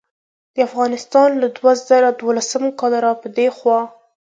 افغانستان 0.67 1.29
له 1.41 1.47
دوه 1.57 1.73
زره 1.89 2.09
دولسم 2.21 2.63
کال 2.79 2.93
راپه 3.05 3.27
دې 3.37 3.47
خوا 3.57 3.79